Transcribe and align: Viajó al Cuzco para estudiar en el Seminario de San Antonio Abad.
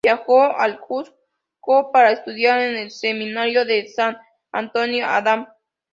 Viajó 0.03 0.41
al 0.57 0.79
Cuzco 0.79 1.91
para 1.91 2.09
estudiar 2.09 2.59
en 2.59 2.75
el 2.75 2.89
Seminario 2.89 3.65
de 3.65 3.87
San 3.87 4.17
Antonio 4.51 5.05
Abad. 5.05 5.49